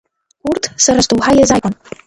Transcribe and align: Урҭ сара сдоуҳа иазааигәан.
Урҭ 0.49 0.63
сара 0.83 1.03
сдоуҳа 1.05 1.31
иазааигәан. 1.37 1.73